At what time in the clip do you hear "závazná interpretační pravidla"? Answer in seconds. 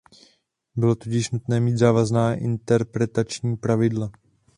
1.77-4.11